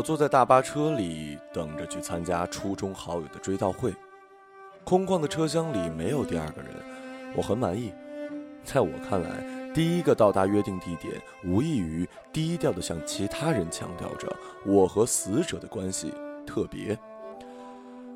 [0.00, 3.92] 我坐在大巴车里，等着去参加初中好友的追悼会。
[4.82, 6.70] 空旷的车厢里没有第二个人，
[7.36, 7.92] 我很满意。
[8.64, 9.44] 在我看来，
[9.74, 14.26] 第一个到达约定地点，无异于低调地向其他人强调着
[14.64, 16.14] 我和死者的关系
[16.46, 16.98] 特别。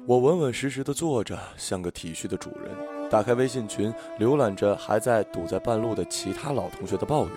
[0.06, 3.10] 我稳稳实实地坐着，像个体恤的主人。
[3.10, 7.34] 打开微信群，浏览着还在堵在半路的其他老同学的抱怨。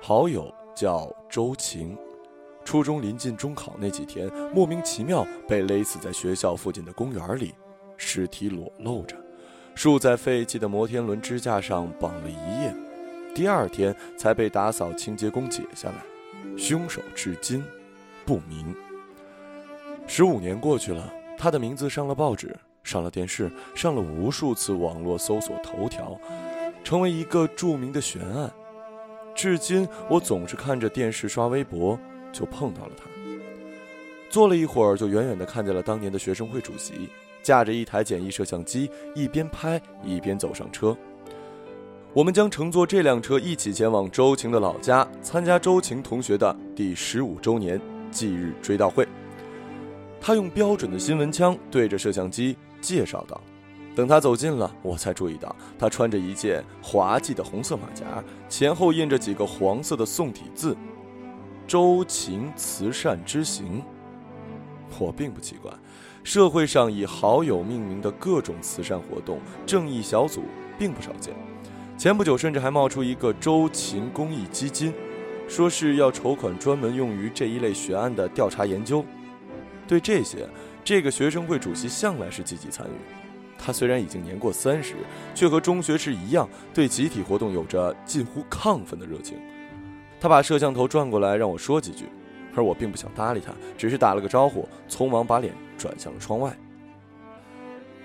[0.00, 1.98] 好友叫周晴，
[2.66, 7.54] 初中临近中考那几天，莫名其妙被勒死在学校附近的公园里，
[7.96, 9.16] 尸体裸露着，
[9.76, 12.74] 竖在废弃的摩天轮支架上绑了一夜，
[13.32, 17.64] 第二天才被打扫清洁工解下来，凶手至今
[18.24, 18.74] 不明。
[20.08, 21.12] 十五年过去了。
[21.38, 26.18] 他的名字上了报纸，上了电视，上了无数次网络搜索头条，
[26.82, 28.50] 成为一个著名的悬案。
[29.34, 31.98] 至今，我总是看着电视刷微博，
[32.36, 33.04] 就碰到了他。
[34.28, 37.08] 坐了一会儿，就远远地看见了当年的学生会主席，
[37.42, 40.94] 架着一台简易摄像机，一边拍一边走上车。
[42.12, 49.06] 我们将乘坐这辆车一起前往周晴的老家，参加周晴同学的第十五周年忌日追悼会。
[50.20, 53.40] 他用标准的新闻腔对着摄像机介绍道
[53.94, 60.76] ：“等他走近了，我才注意到他穿着一件滑稽的红色马甲，前后印着几个黄色的宋体字
[61.66, 63.82] ‘周晴慈善之行’。
[64.98, 65.70] 我并不奇怪，
[66.22, 70.44] 社会上以好友命名的各种慈善活动、正义小组
[70.78, 71.34] 并不少见。
[71.98, 74.92] 前不久，甚至还冒出一个周晴公益基金，
[75.48, 79.04] 说是要筹款专门用于这一类悬案的调查研究。”
[79.88, 80.48] 对这些，
[80.84, 82.90] 这个学生会主席向来是积极参与。
[83.58, 84.94] 他虽然已经年过三十，
[85.34, 89.38] 却和中学时一样，对集体活动有着近乎亢奋的热情。
[90.26, 92.06] 他把摄像头转过来让我说几句，
[92.52, 96.52] 而我并不想搭理他，只是打了个招呼，匆忙把脸转向了窗外。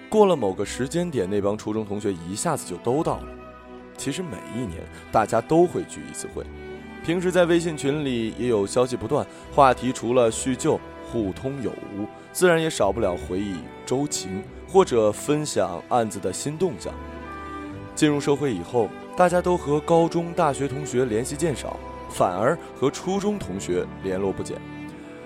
[0.08, 3.28] 过了某个时间点，那帮初中同学一下子就都到了。
[3.98, 6.46] 其实每一年大家都会聚一次会，
[7.04, 10.80] 平时在微信群里也有消息不断，话题除了叙旧。
[11.12, 16.94] 互通有无，自然也少不了回忆周情或者分享案子的新动向。
[17.96, 21.78] 进入社会以后，大家都和高中、大学同学联系渐少，
[22.14, 24.60] 反而和初中同学联络不减。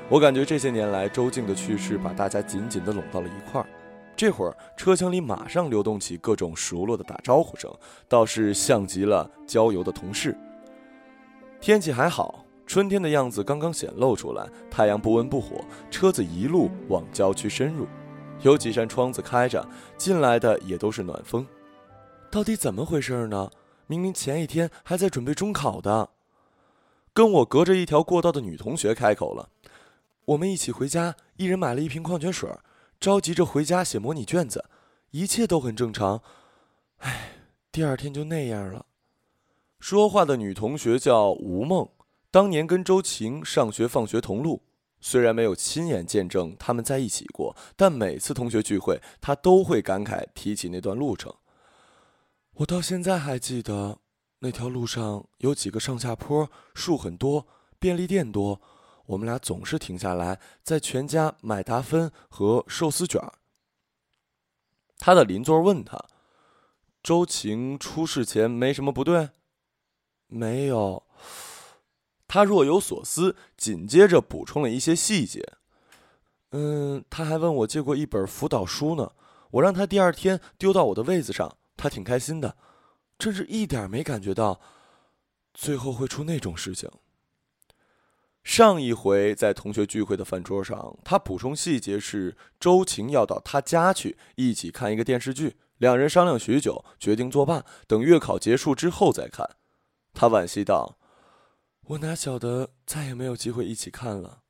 [0.07, 3.68] 我感觉这些年来，周静的去世把大家紧紧地拢到了一块儿。
[4.16, 7.69] 这会儿，车厢里马上流动起各种熟络的打招呼声，
[8.07, 10.38] 倒是像极了郊游的同事。
[11.59, 12.46] 天气还好。
[12.68, 17.85] 春天的样子刚刚显露出来，太阳不温不火，车子一路往郊区深入，
[18.41, 19.63] 有几扇窗子开着，
[19.97, 21.46] 进来的也都是暖风。
[22.31, 23.52] 到底怎么回事呢？
[23.85, 26.09] 明明前一天还在准备中考的，
[27.16, 29.50] 跟我隔着一条过道的女同学开口了。
[30.26, 32.50] 我们一起回家，一人买了一瓶矿泉水，
[33.00, 34.66] 着急着回家写模拟卷子，
[35.12, 36.22] 一切都很正常。
[36.98, 37.38] 唉，
[37.72, 38.86] 第二天就那样了。
[39.80, 41.88] 说话的女同学叫吴梦。
[42.30, 44.64] 当年跟周晴上学放学同路，
[45.00, 51.34] 虽然没有亲眼见证他们在一起过，但每次同学聚会，她都会感慨提起那段路程。
[52.56, 54.00] 我到现在还记得，
[54.40, 57.47] 那条路上有几个上下坡，树很多，
[57.79, 58.62] 便利店多，
[59.07, 63.22] 我们俩总是停下来在全家买达芬和寿司卷。
[64.97, 66.03] 他的邻座问他
[67.03, 69.29] ：“周晴出事前没什么不对
[70.28, 71.03] ？”“没有。”
[72.28, 75.53] 他若有所思，紧接着补充了一些细节。
[76.52, 79.12] 嗯，他还问我借过一本辅导书呢，
[79.52, 82.57] 我让他第二天丢到我的位子上，他挺开心的，
[83.18, 84.59] 真是一点没感觉到
[85.53, 86.90] 最后会出那种事情。
[88.44, 99.56] 上一回在同学聚会的饭桌上，他补充细节是周晴要到他家去一起看一个电视剧，两人商量许久，决定作罢，等月考结束之后再看。
[100.14, 101.00] 他惋惜道。
[101.88, 104.41] 我哪晓得再也没有机会一起看了。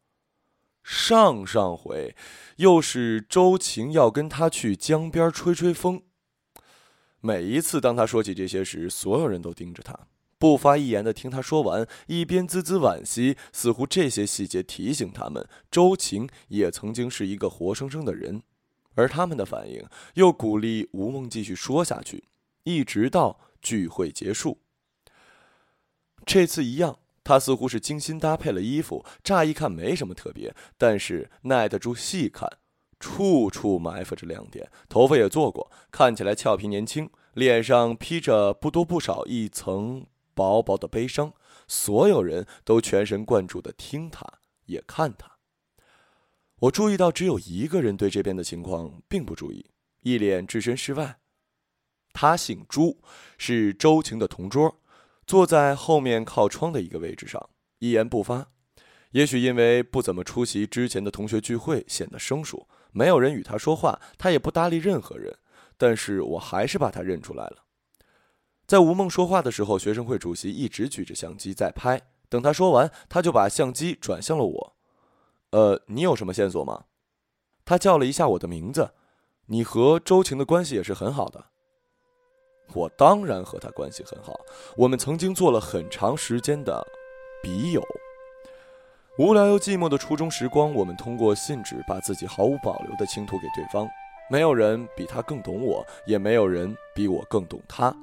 [0.83, 2.15] 上上回，
[2.57, 6.03] 又是周晴要跟他去江边吹吹风。
[7.25, 9.97] 每一次当他说起这些时，所有人都盯着他，
[10.37, 18.43] 不发一言的听他说完，一边滋滋惋惜，似乎这些细节提醒他们，周晴也曾经是一个活生生的人。
[18.93, 19.83] 而他们的反应
[20.13, 22.25] 又鼓励吴梦继续说下去，
[22.63, 24.59] 一直到聚会结束。
[26.27, 26.99] 这次一样。
[27.27, 32.47] 他似乎是精心搭配了衣服，乍一看没什么特别，但是耐得住细看，
[32.99, 34.69] 处处埋伏着亮点。
[34.87, 41.33] 头发也做过，看起来俏皮年轻，脸上披着不多不少一层薄薄的悲伤。
[41.67, 44.25] 所有人都全神贯注地听他，
[44.65, 45.37] 也看他。
[46.59, 49.71] 我注意到只有一个人对这边的情况并不注意，
[50.01, 51.19] 一脸置身事外。
[52.13, 53.01] 他姓朱，
[53.37, 54.79] 是周晴的同桌，
[55.27, 57.49] 坐在后面靠窗的一个位置上，
[57.79, 58.51] 一言不发。
[59.11, 65.37] 也许因为不怎么出席之前的同学聚会，显得生疏，没有人与他说话，他也不搭理任何人。
[65.77, 67.65] 但是我还是把他认出来了。
[68.65, 72.01] 在吴梦说话的时候，学生会主席一直举着相机在拍。
[72.29, 74.75] 等他说完，他就把相机转向了我。
[75.49, 76.85] 呃，你有什么线索吗？
[77.65, 78.91] 他叫了一下我的名字。
[79.47, 81.45] 你和周晴的关系也是很好的。
[82.73, 84.39] 我当然和他关系很好，
[84.77, 86.81] 我们曾经做了很长时间的
[87.43, 87.83] 笔友。
[89.17, 93.87] 无聊又寂寞的初中时光，我们通过信纸把自己毫无保留地倾吐给对方。
[94.29, 97.95] 没有人比他更懂我，也没有人比我更懂他。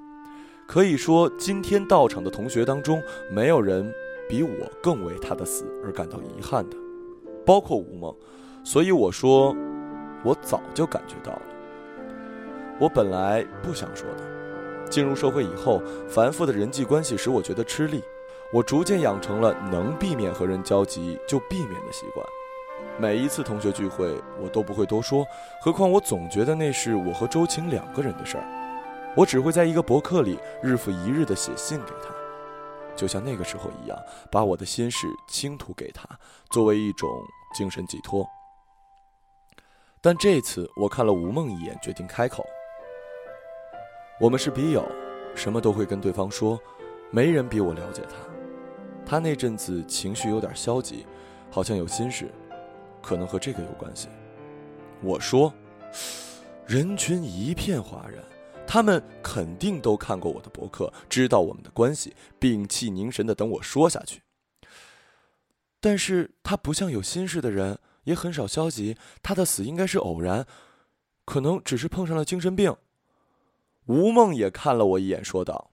[0.67, 3.93] 可以说，今天到场的同学当中，没有人
[4.27, 4.51] 比我
[4.83, 6.77] 更为他的死而感到遗憾的。
[7.45, 8.17] 包括吴梦，
[8.65, 9.55] 所以我说，
[10.25, 11.43] 我早就感觉到了。
[12.81, 14.25] 我本来不想说的。
[14.89, 18.03] 进入社会以后，繁复的人际关系使我觉得吃力。
[18.53, 22.25] 我逐渐养成了能避免和人交集就避免的习惯。
[22.99, 25.25] 每一次同学聚会，我都不会多说，
[25.63, 28.45] 何况我总觉得那是我和周晴两个人的事儿。
[29.17, 32.15] 我只会在一个博客里日复一日地写信给他。
[32.95, 33.99] 就像那个时候一样，
[34.31, 36.07] 把我的心事倾吐给他，
[36.51, 37.09] 作为一种
[37.55, 38.27] 精神寄托。
[40.03, 42.45] 但这次我看了吴梦一眼，决定开口。
[44.21, 44.87] 我们是笔友，
[45.35, 46.61] 什么都会跟对方说，
[47.11, 48.32] 没人比我了解他。
[49.05, 51.07] 他那阵子情绪有点消极，
[51.51, 52.31] 好像有心事，
[53.03, 54.09] 可能和这个有关系。
[55.03, 55.53] 我说，
[56.67, 58.23] 人群一片哗然。
[58.65, 64.23] 他们肯定都看过我的博客，知道我们的关系，屏气凝神的等我说下去。
[65.79, 68.97] 但是他不像有心事的人，也很少消极。
[69.23, 70.47] 他的死应该是偶然，
[71.27, 72.75] 可能只是碰上了精神病。
[73.87, 75.73] 吴梦也看了我一眼，说道：“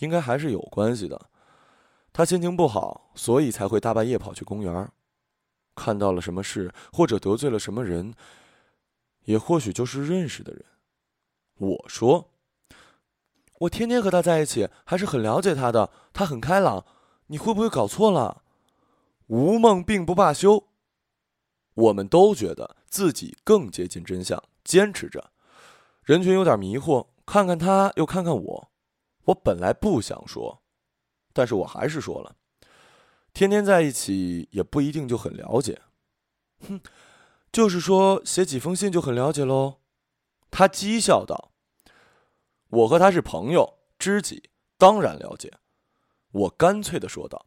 [0.00, 1.30] 应该还是有关系的。
[2.14, 4.88] 他心情不好，所以才会大半夜跑去公园，
[5.74, 8.14] 看到了什么事，或者得罪了什么人，
[9.24, 10.64] 也或许就是认识的人。”
[11.58, 12.30] 我说
[13.58, 15.90] ：“我天天和他在一起，还是很了解他的。
[16.12, 16.86] 他很开朗，
[17.26, 18.44] 你会不会搞错了？”
[19.26, 20.68] 吴梦并不罢休。
[21.74, 25.32] 我们都觉得自己更接近真相，坚持着。
[26.04, 28.70] 人群有点迷惑，看看他，又看看我。
[29.24, 30.62] 我本来不想说，
[31.34, 32.34] 但是我还是说了
[33.34, 35.82] ：“天天在一起也不一定就很了解。”
[36.66, 36.80] 哼，
[37.52, 39.80] 就是说写几封信就很了解喽。
[40.50, 41.52] 他讥笑道
[42.70, 44.48] ：“我和他是朋友、知己，
[44.78, 45.52] 当然了解。”
[46.32, 47.46] 我干脆的说道：“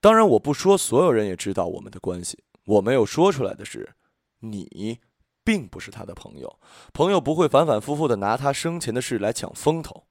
[0.00, 2.44] 当然，我不说，所有人也知道我们的关系。
[2.66, 3.94] 我没有说出来的是，
[4.40, 5.00] 你
[5.42, 6.60] 并不是他的朋友。
[6.92, 10.06] 朋友不会反反复复的拿他生前的事来抢风头。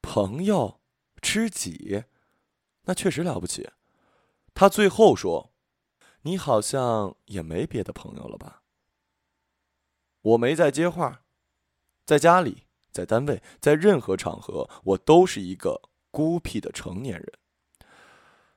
[0.00, 0.80] 朋友、
[1.20, 2.04] 知己，
[2.84, 3.68] 那确实了不起。”
[4.54, 5.52] 他最后说
[6.22, 8.62] ：“你好像也没别的朋友了吧？”
[10.22, 11.22] 我没再接话。
[12.04, 17.32] 在家里，在单位，在任何场合，我都是一个孤僻的成年人。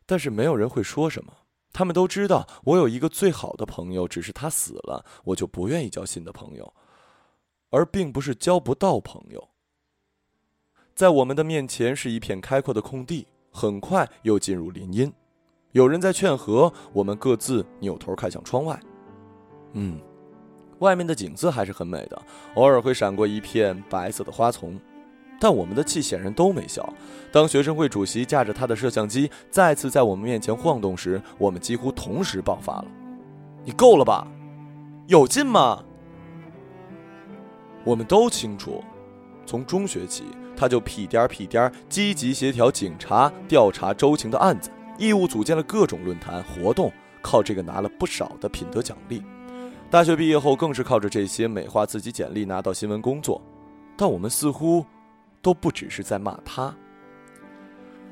[0.05, 6.73] 但是没有人会说什么，他们都知道我有一个最好的朋友，只是他死了，我就不愿意交新的朋友，
[7.69, 9.50] 而并不是交不到朋友。
[11.01, 15.11] 在我们的面前是一片开阔的空地，很快又进入林荫，
[15.71, 18.79] 有人在劝和，我们各自扭头看向窗外，
[19.73, 19.99] 嗯。
[20.77, 22.21] 外面的景色还是很美的，
[22.53, 24.79] 偶尔会闪过一片白色的花丛，
[25.39, 26.87] 但我们的气显然都没消。
[27.31, 32.85] 当学生会主席架着他的摄像机再次在我们面前晃动时，我们几乎同时爆发了
[33.65, 34.27] ：“你够了吧？
[35.07, 35.83] 有劲吗？”
[37.83, 38.83] 我们都清楚，
[39.47, 40.25] 从中学起
[40.61, 49.23] 他就屁颠儿屁颠儿积极协调警察调查周晴的案子，义务组建了各种论坛活动，靠这个拿了不少的品德奖励。
[49.89, 53.41] 大学毕业后，更是靠着这些美化自己简历拿到新闻工作，
[53.97, 54.85] 但我们似乎
[55.41, 56.71] 都不只是在骂他。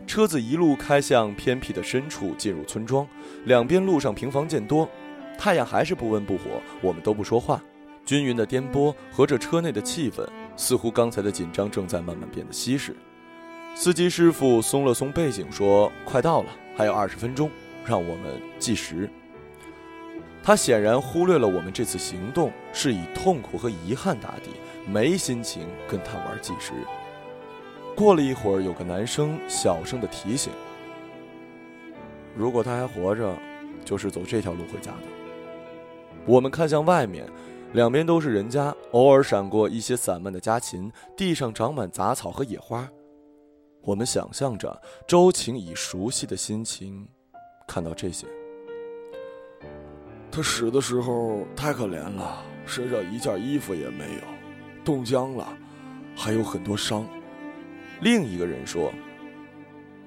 [0.07, 3.07] 车子一路开向偏僻的深处，进入村庄，
[3.45, 4.89] 两边路上平房渐多，
[5.37, 6.45] 太阳还是不温不火，
[6.81, 7.61] 我们都不说话。
[8.05, 10.27] 均匀的颠簸和着车内的气氛，
[10.59, 12.93] 似乎刚才的紧张正在慢慢变得稀释。
[13.73, 17.49] 司机师傅松了松背景，说：“快到了，还有二十分钟，
[17.85, 19.09] 让我们计时。”
[20.43, 24.49] 他显然忽略了我们这次行动是以痛苦和遗憾打底，
[24.85, 26.73] 没心情跟他玩计时。
[27.95, 30.51] 过了一会儿，有个男生小声的提醒
[32.35, 33.33] ：“如果他还活着，
[33.85, 35.07] 就是走这条路回家的。
[36.25, 37.25] 我们看向外面，
[37.71, 42.89] 两边都是人家，偶尔闪过一些散漫的家禽，地上长满杂草和野花。
[43.81, 47.07] 我们想象着周晴以熟悉的心情
[47.67, 48.25] 看到这些。
[50.31, 54.21] 他死的时候太可怜了，身上一件衣服也没有，
[54.83, 55.47] 冻僵了，
[56.15, 57.07] 还有很多伤。
[58.01, 58.91] 另一个人说：“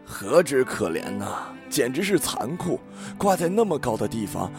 [0.04, 2.80] 何止可怜呐，简直是残酷！
[3.16, 4.52] 挂在那么高的地方，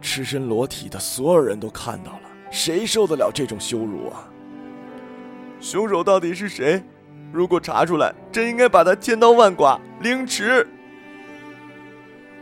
[0.00, 4.28] 赤身裸体的所有人都看到了，谁受得了这种羞辱啊？
[5.60, 6.82] 凶手到底是谁？
[7.32, 10.66] 如果查出来，真应该把他千刀万剐，凌迟。”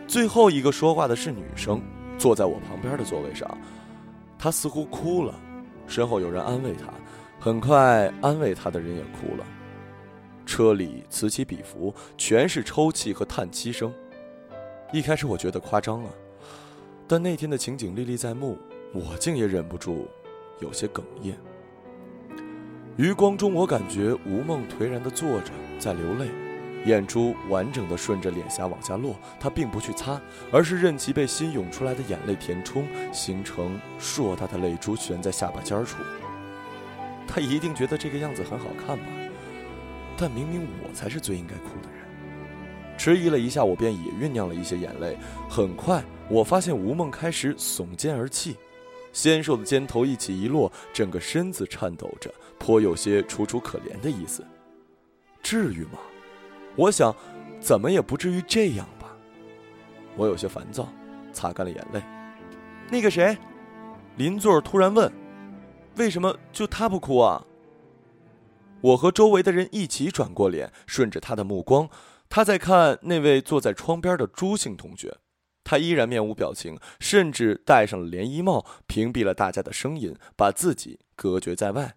[0.07, 1.81] 最后一个说话的是女生。
[2.17, 3.59] 坐在我旁边的座位上，
[4.39, 5.35] 她似乎哭了，
[5.89, 6.87] 身后有人安慰她，
[7.41, 9.45] 很快安慰她的人也哭了。
[10.47, 13.93] 车里此起彼伏，全是抽泣和叹息声。
[14.93, 16.11] 一开始我觉得夸张了，
[17.09, 18.57] 但那天的情景历历在目，
[18.95, 20.09] 我竟也忍不住
[20.61, 21.37] 有些哽咽。
[22.97, 26.29] 余光中，我感觉吴梦颓然地坐着，在流泪。
[26.87, 30.21] 眼珠完整的顺着脸颊往下落，他并不去擦，
[30.53, 35.97] 而是任其被新涌出来的眼泪填充，形成硕大的泪珠悬在下巴尖处。
[37.27, 39.05] 他一定觉得这个样子很好看吧？
[40.17, 42.05] 但明明我才是最应该哭的人。
[42.97, 45.17] 迟疑了一下，我便也酝酿了一些眼泪。
[45.49, 48.57] 很快，我发现吴梦开始耸肩而泣，
[49.15, 54.45] 纤瘦的肩头一起一落，整个身子颤抖着，颇有些楚楚可怜的意思。
[55.43, 55.99] 至于吗？
[56.77, 57.15] 我想，
[57.61, 59.17] 怎么也不至于这样吧。
[60.17, 60.93] 我有些烦躁，
[61.33, 62.03] 擦干了眼泪。
[62.91, 63.39] 那个谁，
[64.17, 65.11] 邻座突然问
[65.97, 67.47] ：“为什么就他不哭啊？”
[68.83, 71.89] 我和周围的人一起转过脸，顺着他的目光，
[72.29, 75.17] 他在看那位坐在窗边的朱姓同学。
[75.65, 81.97] 他依然面无表情，甚至戴上了连衣帽，屏蔽了大家的声音，把自己隔绝在外。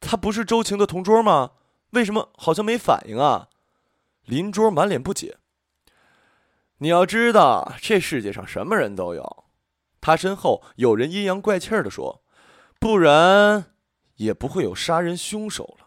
[0.00, 1.52] 他不是周晴的同桌吗？
[1.90, 3.48] 为什么好像没反应啊？
[4.24, 5.36] 邻桌满脸不解。
[6.78, 9.44] 你要知道，这世界上什么人都有。
[10.00, 12.22] 他身后有人阴阳怪气的说
[12.78, 13.72] ：“不然，
[14.16, 15.83] 也不会有杀人凶手了。”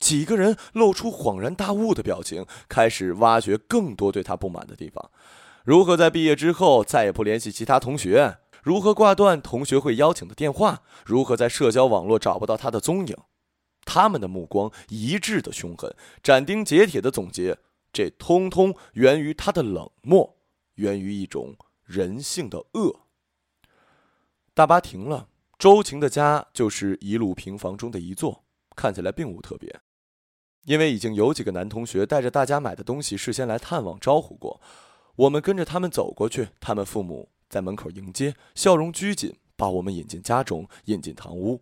[0.00, 5.10] 几个人露出恍然大悟的表情，开始挖掘更多对他不满的地方：
[5.64, 8.38] 如何在毕业之后再也不联系其他同学？
[8.62, 10.82] 如何挂断同学会邀请的电话？
[11.04, 13.16] 如何在社交网络找不到他的踪影？
[13.84, 17.58] 他们的目光一致的凶狠，斩钉截铁的总结：
[17.92, 20.36] 这通通源于他的冷漠，
[20.74, 23.00] 源于一种人性的恶。
[24.54, 25.28] 大巴停了，
[25.58, 28.44] 周晴的家就是一路平房中的一座，
[28.76, 29.80] 看起来并无特别。
[30.70, 34.60] 因为已经有几个男同学带着大家买的东西事先来探望招呼过，
[35.16, 41.60] 我们跟着他们走过去，他们父母在门口迎接，笑容拘谨，把我们引进家中，引进堂屋。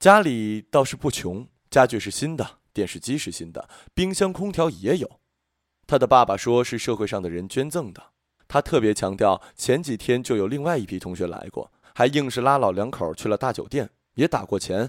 [0.00, 5.20] 家里倒是不穷，家具是新的，电视机是新的，冰箱、空调也有。
[5.86, 8.02] 他的爸爸说是社会上的人捐赠的。
[8.48, 14.88] 他特别强调，前几天就有另外一批同学来过，还硬是拉老两口去了大酒店，也打过钱。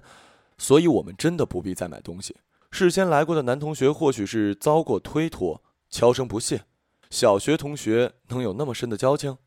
[0.57, 2.37] 所以，我们真的不必再买东西。
[2.71, 6.65] 事先来过的男同学或许是遭过推脱，悄声不屑。
[7.09, 9.37] 小学同学能有那么深的交情？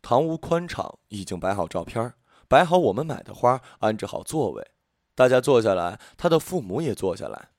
[0.00, 2.14] 堂屋宽敞，已经摆好照片，
[2.48, 4.70] 摆好我们买的花，安置好座位。
[5.14, 7.50] 大家坐下来，他的父母也坐下来，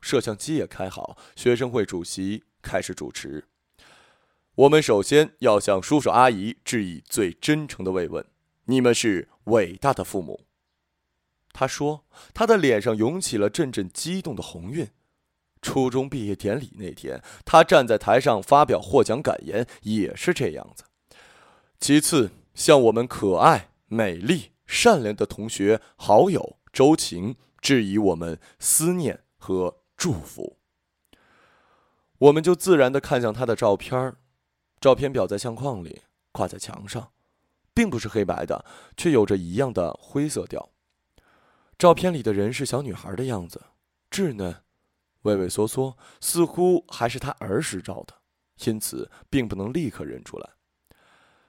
[0.00, 1.16] 摄像机也开好。
[1.36, 3.46] 学生会主席开始主持。
[4.56, 8.24] 我们首先要向叔叔阿姨致以最真诚的慰问，
[8.64, 10.47] 你们是伟大的父母。
[11.58, 14.88] 他说，他的脸上涌起了阵阵激动的红晕。
[15.60, 20.84] 初中毕业典礼那天，他站在台上发表获奖感言，也是这样子。
[21.80, 26.58] 其次，向我们可爱、美丽、善良的同学、好友。
[26.72, 30.58] 周晴致以我们思念和祝福，
[32.18, 34.14] 我们就自然的看向他的照片
[34.78, 37.10] 照片裱在相框里，挂在墙上，
[37.74, 38.64] 并不是黑白的，
[38.96, 40.70] 却有着一样的灰色调。
[41.78, 43.66] 照片里的人是小女孩的样子，
[44.10, 44.64] 稚嫩、
[45.22, 48.14] 畏畏缩缩，似乎还是她儿时照的，
[48.64, 50.50] 因此并不能立刻认出来。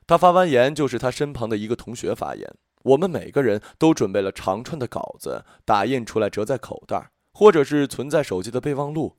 [0.05, 2.48] 他发完言，就是他身旁的一个同学发言。
[2.83, 9.17] 我们每个人都准备了长串的稿子，打印出来折在口袋，或者是存在手机的备忘录。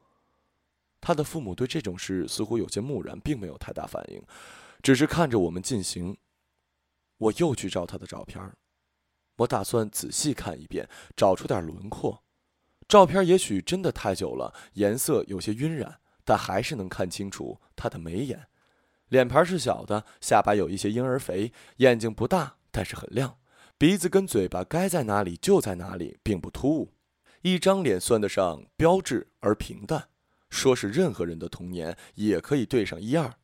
[1.00, 4.22] 他的父母对这种事似乎有些木然，并没有太大反应，
[4.82, 6.16] 只是看着我们进行。
[7.18, 8.42] 我又去照他的照片，
[9.40, 12.22] 我打算仔细看一遍，找出点轮廓。
[12.88, 18.48] 照片也许真的太久了，颜色有些晕染，但还是能看清楚他的眉眼，
[19.08, 23.38] 脸盘是小的，下巴有一些婴儿肥，眼睛不大，但是很亮，
[23.78, 26.92] 鼻子跟嘴巴该在哪里就在哪里，并不突兀。
[27.42, 30.08] 一张脸算得上标致而平淡，
[30.50, 33.34] 说是任何人的童年也可以对上一二。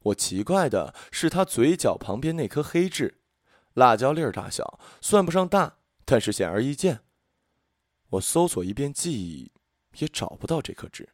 [0.00, 3.17] 我奇怪的是他嘴角旁边那颗黑痣，
[3.78, 7.00] 辣椒粒儿大小，算不上大，但是显而易见。
[8.10, 9.52] 我搜索一遍记忆，
[9.98, 11.10] 也找不到这颗痣。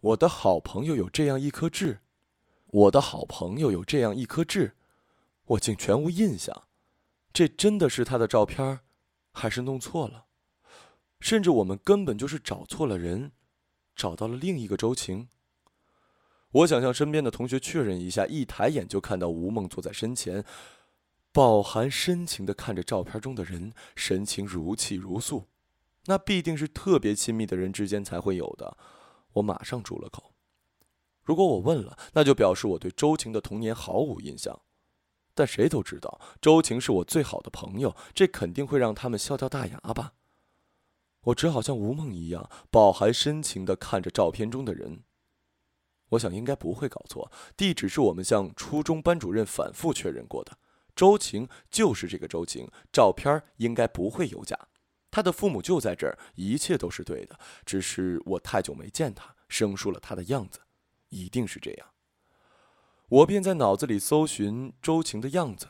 [0.00, 1.98] 我的好朋友有这样一颗痣，
[2.66, 4.76] 我的好朋友有这样一颗痣，
[5.46, 6.68] 我竟全无印象。
[7.32, 8.78] 这真的是他的照片，
[9.32, 10.26] 还是弄错了？
[11.18, 13.32] 甚至我们根本就是找错了人，
[13.96, 15.28] 找到了另一个周晴。
[16.52, 20.44] 我想向身边的同学确认一下，一抬眼就看到吴梦坐在身前，
[21.36, 25.44] 饱含深情的看着照片中的人，神情如泣如诉。
[26.06, 28.78] 那必定是特别亲密的人之间才会有的。
[29.34, 30.32] 我马上住了口。
[31.22, 34.62] 如果我问了，那就表示我对周晴的童年毫无印象。
[35.34, 40.14] 但谁都知道，周晴是我最好的朋友，这肯定会让他们笑掉大牙吧。
[41.24, 45.02] 我只好像吴梦一样，饱含深情的看着照片中的人。
[46.08, 50.56] 我想应该不会搞错，地址是我们向初中班主任反复确认过的。
[50.96, 54.58] 周晴就是这个周晴，照片应该不会有假。
[55.10, 57.38] 他的父母就在这儿，一切都是对的。
[57.64, 60.60] 只是我太久没见他，生疏了他的样子，
[61.10, 61.88] 一定是这样。
[63.08, 65.68] 我便在脑子里搜寻周晴的样子，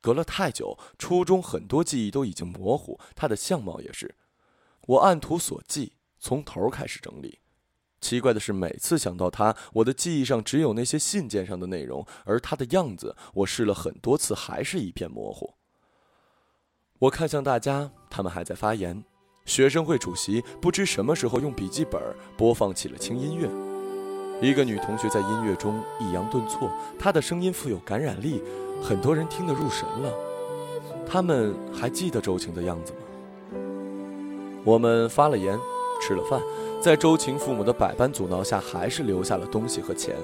[0.00, 4.14] 隔了太久，初中很多记忆都已经模糊，他的相貌也是。
[4.82, 7.40] 我按图索骥，从头开始整理。
[8.04, 15.54] 奇怪的是，每次想到他，我的记忆上只有那些信件上的内容，而他的样子，我试了很多次，还是一片模糊。
[16.98, 19.02] 我看向大家，他们还在发言。
[19.46, 21.98] 学生会主席不知什么时候用笔记本
[22.36, 23.48] 播放起了轻音乐，
[24.46, 28.42] 一个女同学在音乐中抑扬顿挫，她的声音富有感染力，
[28.82, 30.12] 很多人听得入神了。
[31.06, 32.98] 他们还记得周晴的样子吗？
[34.62, 35.58] 我们发了言，
[36.00, 36.40] 吃了饭，
[36.84, 40.14] 在周晴父母的百般阻挠下，还是留下了东西和钱。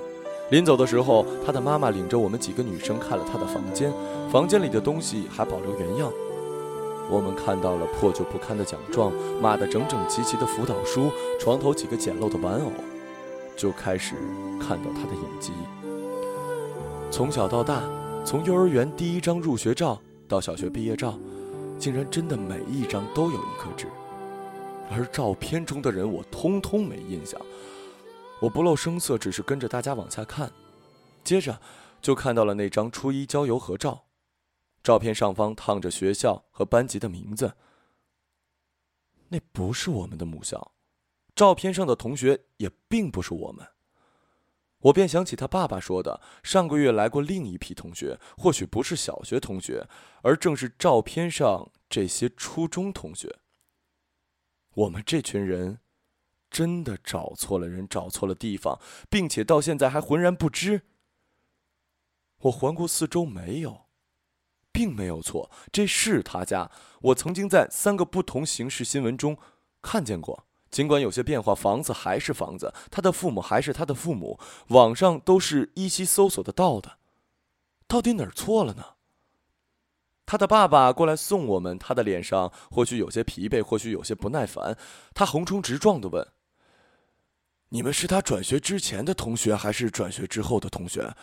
[0.51, 3.91] 临走的时候，他的妈妈领着我们几个女生看了他的房间，
[4.31, 6.13] 房间里的东西还保留原样。
[7.09, 12.71] 我们看到了破旧不堪的奖状，码得整整齐齐的辅导书，床头几个简陋的玩偶，
[13.57, 14.15] 就开始
[14.61, 15.53] 看到他的影集。
[17.11, 17.81] 从小到大，
[18.23, 21.19] 从幼儿园第一张入学照到小学毕业照，
[21.79, 23.87] 竟然真的每一张都有一颗痣。
[24.91, 27.41] 而照片中的人，我通通没印象。
[28.41, 30.53] 我不露声色，只是跟着大家往下看。
[31.23, 31.61] 接着，
[32.01, 34.07] 就看到了那张初一郊游合照，
[34.83, 37.55] 照片上方烫着学校和班级的名字。
[39.29, 40.73] 那不是我们的母校，
[41.37, 43.67] 照片上的同学也并不是我们。
[44.85, 49.87] 我便想起他爸爸说的，上个月来过另一批同学，或许不是小学同学，
[50.23, 53.39] 而正是照片上这些初中同学。
[54.75, 55.81] 我们这群人，
[56.51, 60.83] 真的找错了人，找错了地方，并且到现在还浑然不知。
[62.43, 63.87] 我环顾四周，没有，
[64.73, 66.71] 并没有错，这是他家。
[67.03, 69.37] 我曾经在三个不同形式新闻中
[69.83, 76.99] 看见过，尽管有些变化，房子还是房子，他的父母还是他的父母，网上都是依稀搜索得到的。
[77.87, 78.95] 到底哪儿错了呢？
[80.31, 84.79] 他的爸爸过来送我们，他的脸上或许有些疲惫，或许有些不耐烦。
[85.13, 86.25] 他横冲直撞的问
[87.71, 91.17] ：“你们是他转学之前的同学，还是转学之后的同学？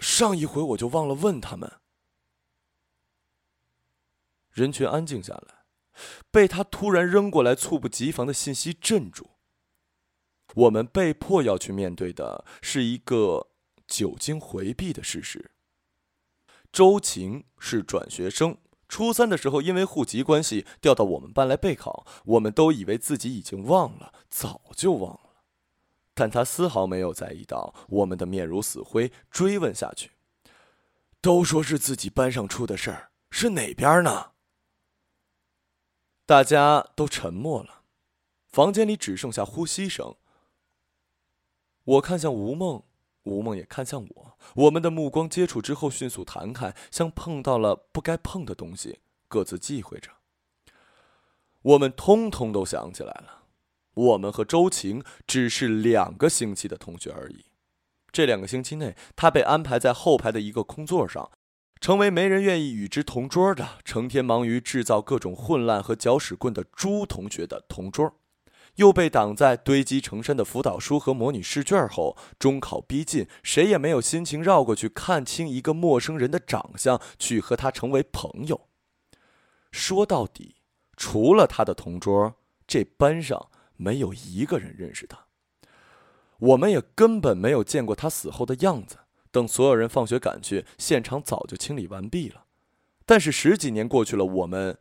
[0.00, 1.70] 上一回我就忘了问他们。”
[4.50, 5.62] 人群安静下来，
[6.32, 9.30] 被他突然扔过来猝不及防的信息镇住。
[10.56, 13.50] 我们被迫要去面对的是一个
[13.86, 15.52] 久经回避的事实。
[16.72, 18.56] 周晴是转学生，
[18.88, 22.06] 初三的时候因为户籍关系调到我们班来备考。
[22.24, 25.42] 我们都以为自己已经忘了，早就忘了，
[26.14, 30.12] 但他丝毫没有在意到我们的面如死灰，追问下去。
[31.20, 34.32] 都说是自己班上出的事儿，是哪边呢？
[36.24, 37.82] 大家都沉默了，
[38.46, 40.14] 房间里只剩下呼吸声。
[41.84, 42.84] 我看向吴梦。
[43.24, 50.10] 吴梦也看向我，我们的目光接触之后迅速弹开，像碰到了不该碰的东西，各自忌讳着。
[51.62, 53.44] 我们通通都想起来了，
[53.94, 57.46] 我们和周晴只是两个星期的同学而已。
[58.10, 61.30] 这两个星期内，他被安排在后排的一个空座上，
[61.80, 68.19] 成为没人愿意与之同桌的，成天忙于制造各种混乱和搅屎棍的猪同学的同桌。
[68.80, 72.16] 又被挡在堆积成山的辅导书和模拟试卷后。
[72.38, 78.68] 中考逼近，谁也没有心情绕过去看清一个陌生人的长相，去和他成为朋友。
[79.70, 80.56] 说到底，
[80.96, 85.26] 除了他的同桌，这班上没有一个人认识他。
[86.38, 88.96] 我们也根本没有见过他死后的样子。
[89.30, 92.46] 等所有人放学赶去，现场早就清理完毕了。
[93.04, 94.78] 但是十几年过去了，我们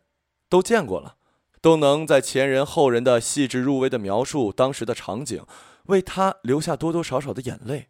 [0.47, 1.17] 都见过了，
[1.61, 5.43] 都能在前人后人的细致入微的描述当时的场景，
[5.85, 7.89] 为他留下多多少少的眼泪。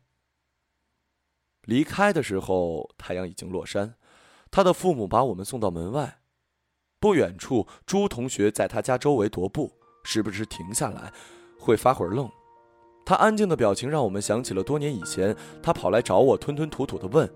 [1.63, 3.95] 离开的时候，太阳已经落山，
[4.49, 6.21] 他的父母把我们送到门外。
[6.99, 9.71] 不远处，朱同学在他家周围踱步，
[10.03, 11.13] 时不时停下来，
[11.60, 12.29] 会发会儿愣。
[13.05, 17.32] 他安静的表情让我们想起了多年以前，他跑来找我，吞吞吐吐的问：“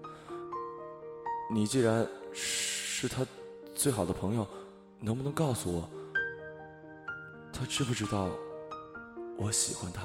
[1.53, 3.25] 你既然是他
[3.73, 4.47] 最好的朋友，
[4.99, 5.89] 能不能告诉我，
[7.53, 8.29] 他知不知道
[9.37, 10.01] 我喜欢他？”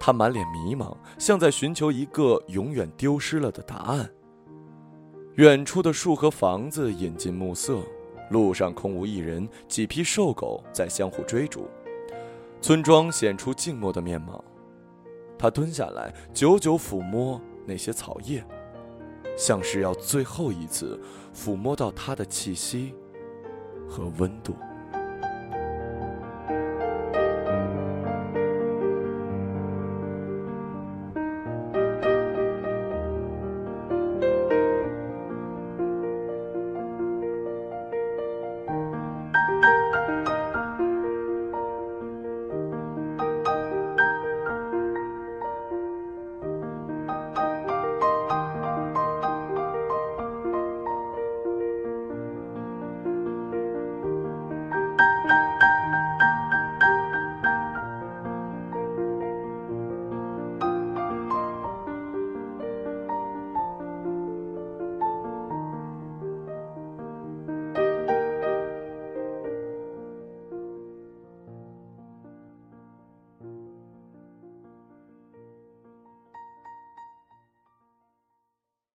[0.00, 4.10] 他满脸迷茫，像在寻求一个永远丢失了的答案。
[5.34, 7.80] 远处的树和房子引进暮色，
[8.30, 11.68] 路上空无一人，几匹瘦狗在相互追逐。
[12.60, 14.42] 村庄显出静默的面貌，
[15.38, 18.44] 他蹲下来，久久抚摸那些草叶，
[19.36, 20.98] 像是要最后一次
[21.34, 22.94] 抚摸到它的气息
[23.88, 24.56] 和温度。